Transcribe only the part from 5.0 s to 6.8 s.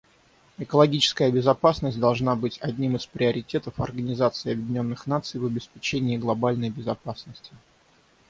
Наций в обеспечении глобальной